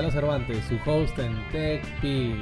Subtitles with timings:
[0.00, 2.34] Gonzalo Cervantes, su host en TechPil.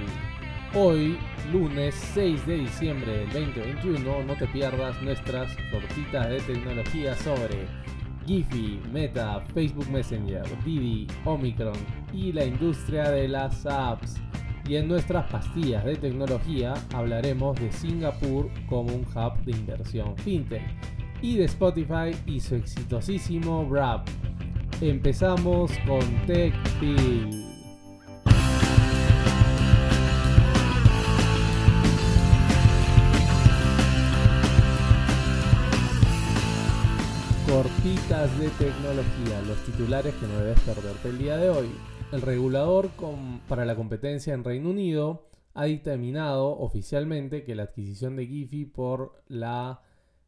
[0.74, 1.18] Hoy,
[1.52, 7.66] lunes 6 de diciembre del 2021, no te pierdas nuestras cortitas de tecnología sobre
[8.24, 11.74] Giphy, Meta, Facebook Messenger, Didi, Omicron
[12.12, 14.20] y la industria de las apps.
[14.68, 20.62] Y en nuestras pastillas de tecnología hablaremos de Singapur como un hub de inversión fintech
[21.22, 24.06] y de Spotify y su exitosísimo Wrap.
[24.80, 27.47] Empezamos con TechPil.
[37.58, 41.68] Cortitas de tecnología, los titulares que no debes perderte el día de hoy.
[42.12, 42.88] El regulador
[43.48, 49.24] para la competencia en Reino Unido ha dictaminado oficialmente que la adquisición de Giphy por
[49.26, 49.82] la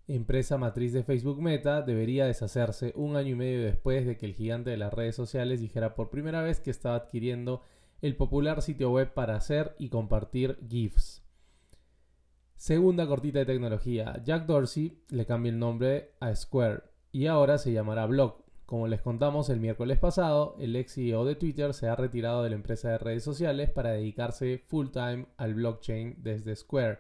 [0.09, 4.35] empresa matriz de Facebook Meta debería deshacerse un año y medio después de que el
[4.35, 7.63] gigante de las redes sociales dijera por primera vez que estaba adquiriendo
[8.03, 11.23] el popular sitio web para hacer y compartir GIFs.
[12.57, 14.21] Segunda cortita de tecnología.
[14.25, 18.45] Jack Dorsey le cambia el nombre a Square y ahora se llamará Block.
[18.67, 22.51] Como les contamos el miércoles pasado, el ex CEO de Twitter se ha retirado de
[22.51, 26.99] la empresa de redes sociales para dedicarse full time al blockchain desde Square.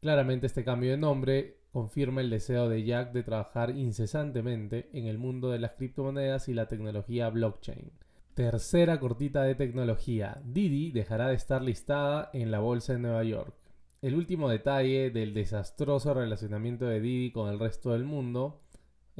[0.00, 5.18] Claramente este cambio de nombre confirma el deseo de Jack de trabajar incesantemente en el
[5.18, 7.90] mundo de las criptomonedas y la tecnología blockchain.
[8.34, 10.40] Tercera cortita de tecnología.
[10.44, 13.54] Didi dejará de estar listada en la bolsa de Nueva York.
[14.00, 18.60] El último detalle del desastroso relacionamiento de Didi con el resto del mundo,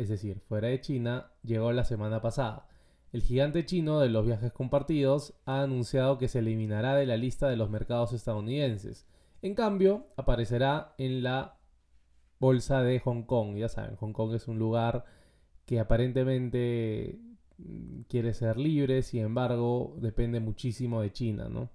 [0.01, 2.67] es decir, fuera de China, llegó la semana pasada.
[3.13, 7.49] El gigante chino de los viajes compartidos ha anunciado que se eliminará de la lista
[7.49, 9.07] de los mercados estadounidenses.
[9.43, 11.59] En cambio, aparecerá en la
[12.39, 13.57] bolsa de Hong Kong.
[13.57, 15.05] Ya saben, Hong Kong es un lugar
[15.67, 17.19] que aparentemente
[17.59, 21.69] mm, quiere ser libre, sin embargo, depende muchísimo de China, ¿no?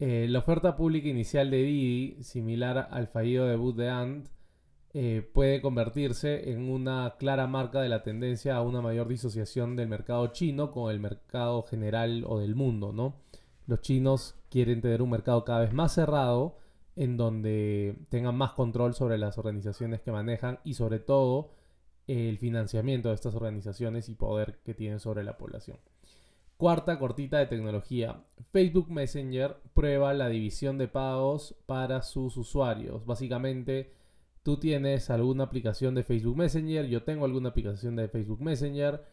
[0.00, 4.28] Eh, la oferta pública inicial de Didi, similar al fallido debut de Ant,
[4.94, 9.88] eh, puede convertirse en una clara marca de la tendencia a una mayor disociación del
[9.88, 13.16] mercado chino con el mercado general o del mundo, ¿no?
[13.66, 16.56] Los chinos quieren tener un mercado cada vez más cerrado,
[16.96, 21.50] en donde tengan más control sobre las organizaciones que manejan y sobre todo
[22.06, 25.76] el financiamiento de estas organizaciones y poder que tienen sobre la población.
[26.56, 28.24] Cuarta cortita de tecnología.
[28.50, 33.06] Facebook Messenger prueba la división de pagos para sus usuarios.
[33.06, 33.92] Básicamente,
[34.48, 39.04] tú tienes alguna aplicación de Facebook Messenger, yo tengo alguna aplicación de Facebook Messenger,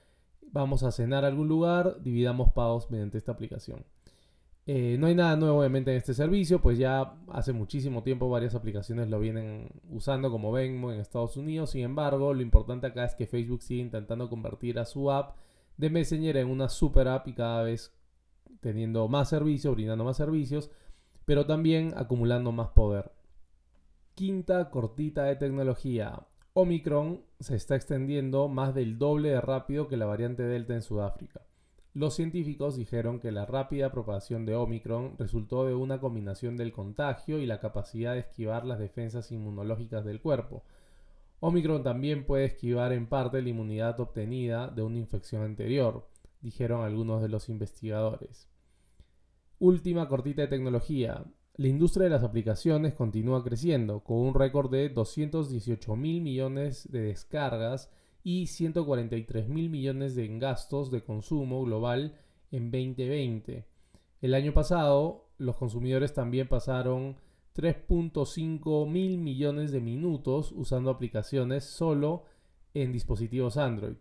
[0.54, 3.84] vamos a cenar a algún lugar, dividamos pagos mediante esta aplicación.
[4.66, 8.56] Eh, no hay nada nuevo obviamente en este servicio, pues ya hace muchísimo tiempo varias
[8.56, 11.72] aplicaciones lo vienen usando como Venmo en Estados Unidos.
[11.72, 15.36] Sin embargo, lo importante acá es que Facebook sigue intentando convertir a su app
[15.76, 17.94] de Messenger en una super app y cada vez
[18.62, 20.72] teniendo más servicios, brindando más servicios,
[21.26, 23.12] pero también acumulando más poder.
[24.16, 26.26] Quinta cortita de tecnología.
[26.54, 31.42] Omicron se está extendiendo más del doble de rápido que la variante Delta en Sudáfrica.
[31.94, 37.40] Los científicos dijeron que la rápida propagación de Omicron resultó de una combinación del contagio
[37.40, 40.64] y la capacidad de esquivar las defensas inmunológicas del cuerpo.
[41.42, 46.08] Omicron también puede esquivar en parte la inmunidad obtenida de una infección anterior,
[46.40, 48.48] dijeron algunos de los investigadores.
[49.60, 51.26] Última cortita de tecnología.
[51.58, 57.04] La industria de las aplicaciones continúa creciendo, con un récord de 218 mil millones de
[57.04, 57.90] descargas
[58.26, 62.14] y 143 mil millones de gastos de consumo global
[62.52, 63.66] en 2020.
[64.22, 67.16] El año pasado, los consumidores también pasaron
[67.56, 72.24] 3.5 mil millones de minutos usando aplicaciones solo
[72.74, 73.96] en dispositivos Android.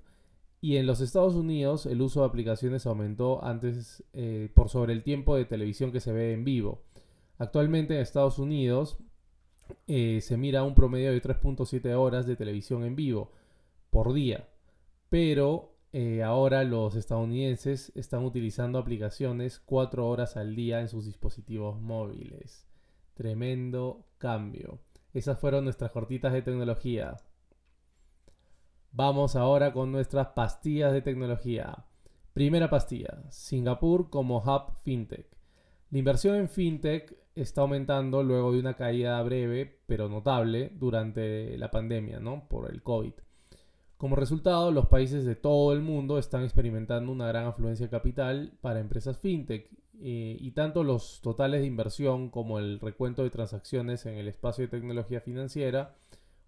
[0.61, 5.05] Y en los Estados Unidos el uso de aplicaciones aumentó antes eh, por sobre el
[5.05, 6.83] tiempo de televisión que se ve en vivo.
[7.45, 8.97] Actualmente en Estados Unidos
[9.87, 13.33] eh, se mira un promedio de 3.7 horas de televisión en vivo
[13.91, 14.49] por día.
[15.11, 21.79] Pero eh, ahora los estadounidenses están utilizando aplicaciones 4 horas al día en sus dispositivos
[21.79, 22.67] móviles.
[23.13, 24.79] Tremendo cambio.
[25.13, 27.19] Esas fueron nuestras cortitas de tecnología.
[28.91, 31.85] Vamos ahora con nuestras pastillas de tecnología.
[32.33, 35.29] Primera pastilla, Singapur como hub fintech.
[35.91, 41.71] La inversión en fintech está aumentando luego de una caída breve pero notable durante la
[41.71, 42.49] pandemia, ¿no?
[42.49, 43.13] Por el COVID.
[43.97, 48.53] Como resultado, los países de todo el mundo están experimentando una gran afluencia de capital
[48.61, 49.71] para empresas fintech
[50.01, 54.63] eh, y tanto los totales de inversión como el recuento de transacciones en el espacio
[54.65, 55.95] de tecnología financiera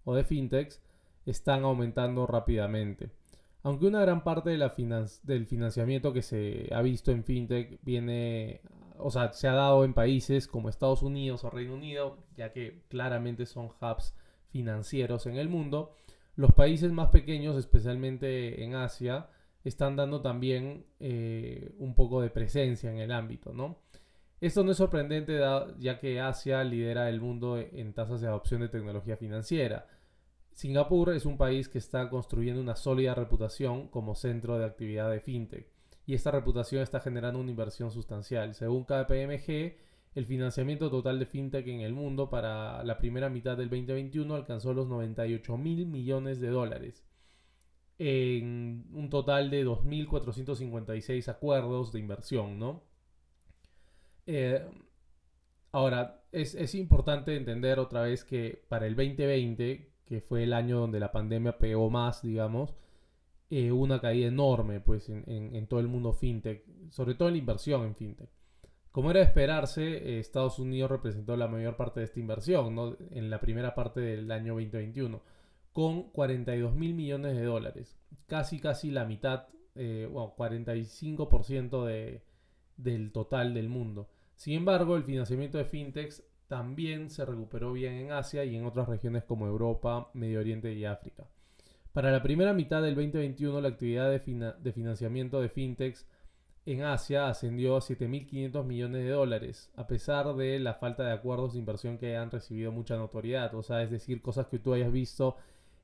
[0.03, 0.81] o de fintechs
[1.25, 3.09] están aumentando rápidamente.
[3.67, 8.61] Aunque una gran parte del financiamiento que se ha visto en FinTech viene,
[8.97, 12.83] o sea, se ha dado en países como Estados Unidos o Reino Unido, ya que
[12.87, 14.15] claramente son hubs
[14.51, 15.97] financieros en el mundo,
[16.37, 19.27] los países más pequeños, especialmente en Asia,
[19.65, 23.79] están dando también eh, un poco de presencia en el ámbito, ¿no?
[24.39, 25.41] Esto no es sorprendente
[25.77, 29.87] ya que Asia lidera el mundo en tasas de adopción de tecnología financiera.
[30.57, 35.19] Singapur es un país que está construyendo una sólida reputación como centro de actividad de
[35.19, 35.67] fintech
[36.07, 38.55] y esta reputación está generando una inversión sustancial.
[38.55, 39.75] Según KPMG,
[40.15, 44.73] el financiamiento total de fintech en el mundo para la primera mitad del 2021 alcanzó
[44.73, 47.05] los 98 mil millones de dólares
[47.99, 52.81] en un total de 2.456 acuerdos de inversión, ¿no?
[54.25, 54.67] Eh,
[55.71, 60.99] ahora, es, importante entender otra vez que para el 2020, que fue el año donde
[60.99, 62.73] la pandemia pegó más, digamos,
[63.49, 67.83] eh, una caída enorme pues, en, todo el mundo fintech, sobre todo en la inversión
[67.83, 68.29] en fintech.
[68.91, 72.97] Como era de esperarse, eh, Estados Unidos representó la mayor parte de esta inversión ¿no?
[73.11, 75.21] en la primera parte del año 2021,
[75.73, 82.23] con 42 mil millones de dólares, casi casi la mitad, bueno, 45% de,
[82.77, 84.09] del total del mundo.
[84.35, 88.87] Sin embargo, el financiamiento de fintechs también se recuperó bien en Asia y en otras
[88.87, 91.25] regiones como Europa, Medio Oriente y África.
[91.93, 96.05] Para la primera mitad del 2021, la actividad de, financiamiento de fintechs
[96.65, 101.53] en Asia ascendió a 7.500 millones de dólares, a pesar de la falta de acuerdos
[101.53, 104.91] de inversión que han recibido mucha notoriedad, o sea, es decir, cosas que tú hayas
[104.91, 105.37] visto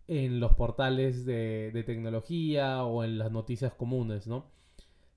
[0.08, 4.46] en los portales de, de tecnología o en las noticias comunes, ¿no?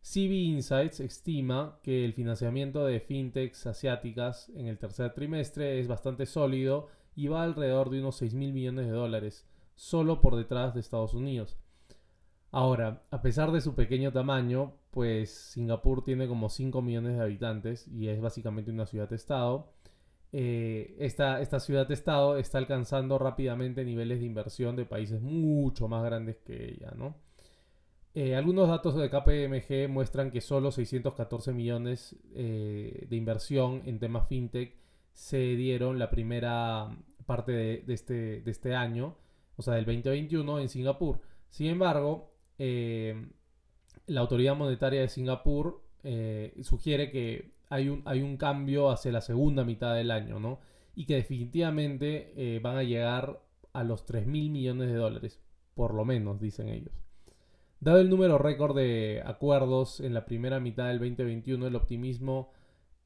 [0.09, 6.27] CB Insights estima que el financiamiento de fintechs asiáticas en el tercer trimestre es bastante
[6.27, 6.87] sólido
[7.17, 11.13] y va alrededor de unos 6 mil millones de dólares, solo por detrás de Estados
[11.13, 11.59] Unidos.
[12.53, 17.89] Ahora, a pesar de su pequeño tamaño, pues Singapur tiene como 5 millones de habitantes
[17.89, 19.73] y es básicamente una ciudad-estado.
[20.31, 26.37] Eh, esta, esta ciudad-estado está alcanzando rápidamente niveles de inversión de países mucho más grandes
[26.37, 27.26] que ella, ¿no?
[28.19, 34.27] Eh, algunos datos de KPMG muestran que solo 614 millones eh, de inversión en temas
[34.27, 34.75] fintech
[35.13, 36.97] se dieron la primera
[37.27, 39.19] parte de, este, de, este, año,
[39.57, 41.21] o sea, del 2021 en Singapur.
[41.51, 43.29] Sin embargo, eh,
[44.07, 45.83] la autoridad monetaria de Singapur
[46.63, 50.61] sugiere que hay un, hay un cambio hacia la segunda mitad del año, ¿no?
[50.95, 53.43] Y que definitivamente van a llegar
[53.75, 55.39] a los 3 mil millones de dólares,
[55.75, 57.06] por lo menos, dicen ellos.
[57.81, 62.51] Dado el número récord de acuerdos en la primera mitad del 2021, el optimismo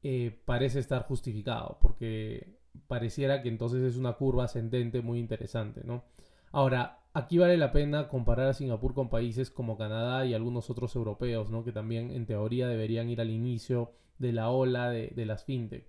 [0.01, 2.57] eh, parece estar justificado, porque
[2.87, 6.05] pareciera que entonces es una curva ascendente muy interesante, ¿no?
[6.51, 10.95] Ahora, aquí vale la pena comparar a Singapur con países como Canadá y algunos otros
[10.95, 11.63] europeos, ¿no?
[11.63, 15.85] Que también en teoría deberían ir al inicio de la ola de, de las fintech.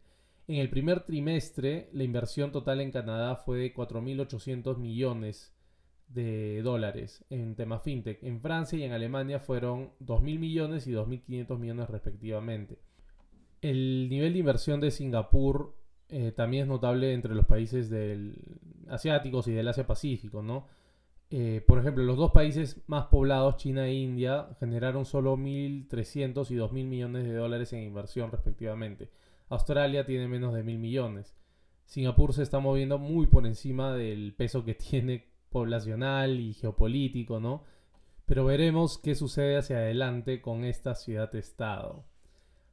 [0.49, 5.55] En el primer trimestre, la inversión total en Canadá fue de 4.800 millones
[6.15, 8.23] de dólares en tema fintech.
[8.23, 12.79] En Francia y en Alemania fueron 2.000 millones y 2.500 millones respectivamente.
[13.61, 15.75] El nivel de inversión de Singapur
[16.09, 18.37] eh, también es notable entre los países del
[18.89, 20.67] asiáticos y del Asia Pacífico, ¿no?
[21.31, 26.57] Eh, por ejemplo, los dos países más poblados, China e India, generaron solo 1.300 y
[26.57, 29.09] 2.000 millones de dólares en inversión respectivamente.
[29.49, 31.35] Australia tiene menos de 1.000 millones.
[31.87, 37.63] Singapur se está moviendo muy por encima del peso que tiene poblacional y geopolítico, ¿no?
[38.25, 42.05] Pero veremos qué sucede hacia adelante con esta ciudad-estado.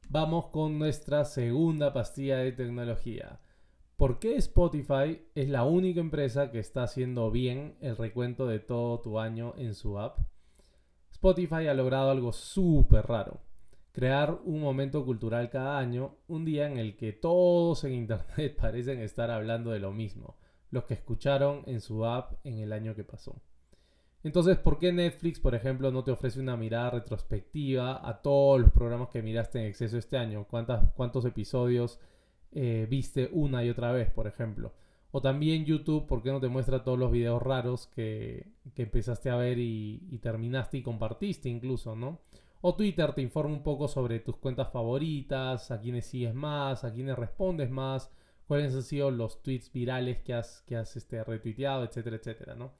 [0.08, 3.40] Vamos con nuestra segunda pastilla de tecnología.
[3.96, 9.00] ¿Por qué Spotify es la única empresa que está haciendo bien el recuento de todo
[9.00, 10.18] tu año en su app?
[11.12, 13.42] Spotify ha logrado algo súper raro.
[13.92, 19.00] Crear un momento cultural cada año, un día en el que todos en Internet parecen
[19.00, 20.36] estar hablando de lo mismo
[20.70, 23.40] los que escucharon en su app en el año que pasó.
[24.22, 28.70] Entonces, ¿por qué Netflix, por ejemplo, no te ofrece una mirada retrospectiva a todos los
[28.70, 30.46] programas que miraste en exceso este año?
[30.46, 31.98] ¿Cuántos episodios
[32.52, 34.74] eh, viste una y otra vez, por ejemplo?
[35.12, 39.36] O también YouTube, ¿por qué no te muestra todos los videos raros que, empezaste a
[39.36, 42.20] ver y, y, terminaste y compartiste incluso, ¿no?
[42.60, 46.92] O Twitter te informa un poco sobre tus cuentas favoritas, a quiénes sigues más, a
[46.92, 48.12] quiénes respondes más,
[48.50, 52.72] cuáles han sido los tweets virales que has, que has este, retuiteado, etcétera, etcétera, ¿no?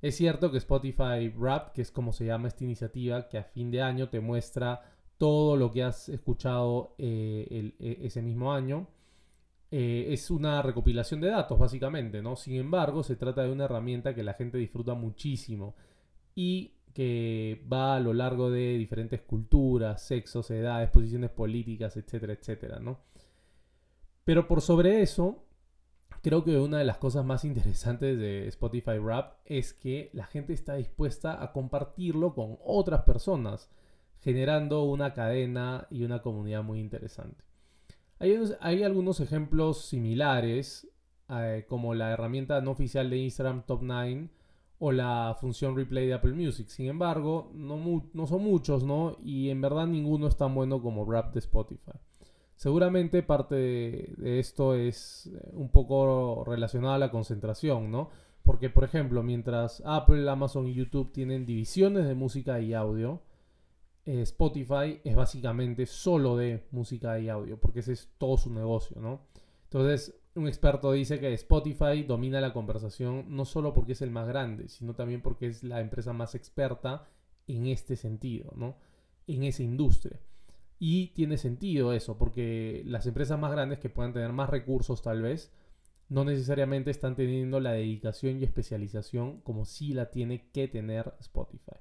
[0.00, 3.72] Es cierto que Spotify Rap, que es como se llama esta iniciativa, que a fin
[3.72, 4.80] de año te muestra
[5.18, 8.86] todo lo que has escuchado eh, e, ese mismo año,
[9.72, 12.36] eh, es una recopilación de datos, básicamente, ¿no?
[12.36, 15.74] Sin embargo, se trata de una herramienta que la gente disfruta muchísimo
[16.36, 22.78] y que va a lo largo de diferentes culturas, sexos, edades, posiciones políticas, etcétera, etcétera,
[22.78, 23.00] ¿no?
[24.24, 25.44] Pero por sobre eso,
[26.22, 30.52] creo que una de las cosas más interesantes de Spotify Rap es que la gente
[30.52, 33.70] está dispuesta a compartirlo con otras personas,
[34.20, 37.44] generando una cadena y una comunidad muy interesante.
[38.60, 40.86] Hay, algunos ejemplos similares,
[41.28, 44.28] eh, como la herramienta no oficial de Instagram Top 9
[44.78, 46.68] o la función replay de Apple Music.
[46.68, 49.16] Sin embargo, no, no son muchos, ¿no?
[49.24, 51.98] Y en verdad ninguno es tan bueno como Rap de Spotify.
[52.62, 58.10] Seguramente parte de, esto es eh, un poco relacionado a la concentración, ¿no?
[58.44, 63.20] Porque, por ejemplo, mientras Apple, Amazon y YouTube tienen divisiones de música y audio,
[64.04, 69.00] eh, Spotify es básicamente solo de música y audio, porque ese es todo su negocio,
[69.00, 69.22] ¿no?
[69.64, 74.28] Entonces, un experto dice que Spotify domina la conversación no solo porque es el más
[74.28, 77.08] grande, sino también porque es la empresa más experta
[77.48, 78.76] en este sentido, ¿no?
[79.26, 80.20] En esa industria.
[80.84, 85.22] Y tiene sentido eso, porque las empresas más grandes que puedan tener más recursos tal
[85.22, 85.54] vez,
[86.08, 91.76] no necesariamente están teniendo la dedicación y especialización como sí la tiene que tener Spotify.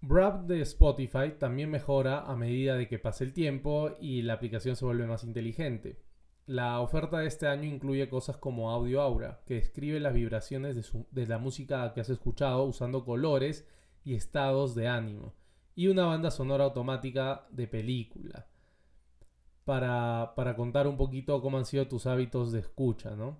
[0.00, 4.76] Brap de Spotify también mejora a medida de que pase el tiempo y la aplicación
[4.76, 5.98] se vuelve más inteligente.
[6.46, 11.04] La oferta de este año incluye cosas como Audio Aura, que describe las vibraciones de,
[11.10, 13.66] de la música que has escuchado usando colores
[14.04, 15.32] y estados de ánimo
[15.74, 18.46] y una banda sonora automática de película.
[19.64, 23.38] Para, contar un poquito cómo han sido tus hábitos de escucha, ¿no?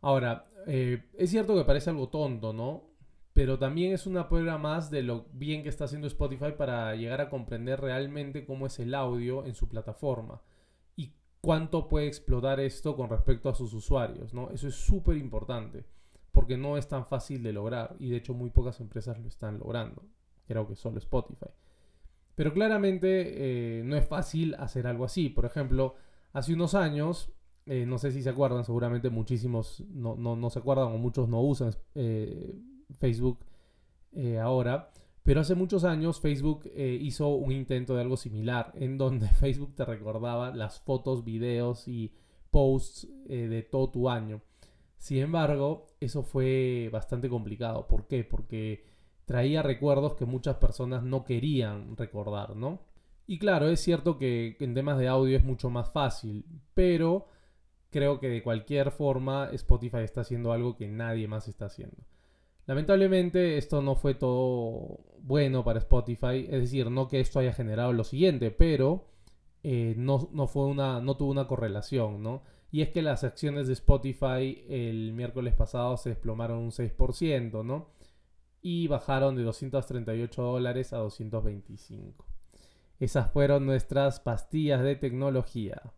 [0.00, 2.90] Ahora, eh, es cierto que parece algo tonto, ¿no?
[3.32, 7.20] Pero también es una prueba más de lo bien que está haciendo Spotify para llegar
[7.20, 10.42] a comprender realmente cómo es el audio en su plataforma
[10.96, 14.50] y cuánto puede explotar esto con respecto a sus usuarios, ¿no?
[14.50, 15.84] Eso es súper importante
[16.32, 19.58] porque no es tan fácil de lograr y de hecho muy pocas empresas lo están
[19.58, 20.02] logrando.
[20.46, 21.50] Creo que solo Spotify.
[22.40, 25.28] Pero claramente eh, no es fácil hacer algo así.
[25.28, 25.96] Por ejemplo,
[26.32, 27.30] hace unos años,
[27.66, 31.74] eh, no sé si se acuerdan, seguramente muchísimos no, se acuerdan o muchos no usan
[31.94, 32.58] eh,
[32.98, 33.40] Facebook
[34.40, 34.90] ahora.
[35.22, 39.84] Pero hace muchos años Facebook hizo un intento de algo similar, en donde Facebook te
[39.84, 42.14] recordaba las fotos, videos y
[42.50, 44.40] posts de todo tu año.
[44.96, 47.86] Sin embargo, eso fue bastante complicado.
[47.86, 48.24] ¿Por qué?
[48.24, 48.89] Porque
[49.30, 52.80] traía recuerdos que muchas personas no querían recordar, ¿no?
[53.28, 56.44] Y claro, es cierto que en temas de audio es mucho más fácil,
[56.74, 57.28] pero
[57.90, 61.98] creo que de cualquier forma Spotify está haciendo algo que nadie más está haciendo.
[62.66, 67.92] Lamentablemente esto no fue todo bueno para Spotify, es decir, no que esto haya generado
[67.92, 69.04] lo siguiente, pero
[69.62, 72.42] eh, no, no, fue una, no tuvo una correlación, ¿no?
[72.72, 77.99] Y es que las acciones de Spotify el miércoles pasado se desplomaron un 6%, ¿no?
[78.62, 82.26] Y bajaron de 238 dólares a 225.
[82.98, 85.94] Esas fueron nuestras pastillas de tecnología.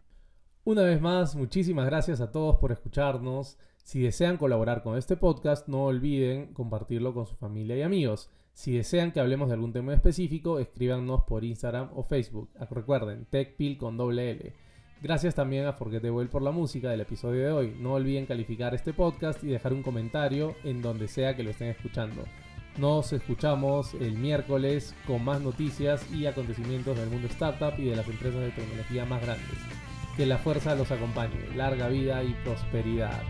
[0.64, 3.59] Una vez más, muchísimas gracias a todos por escucharnos.
[3.83, 8.31] Si desean colaborar con este podcast, no olviden compartirlo con su familia y amigos.
[8.52, 12.50] Si desean que hablemos de algún tema específico, escríbanos por Instagram o Facebook.
[12.71, 14.54] Recuerden, TechPill con doble L.
[15.02, 17.76] Gracias también a Forgettable por la música del episodio de hoy.
[17.81, 21.69] No olviden calificar este podcast y dejar un comentario en donde sea que lo estén
[21.69, 22.23] escuchando.
[22.79, 28.09] Nos escuchamos el miércoles con más noticias y acontecimientos del mundo startup y de las
[28.09, 29.59] empresas de tecnología más grandes.
[30.17, 31.55] Que la fuerza los acompañe.
[31.55, 33.23] Larga vida y prosperidad.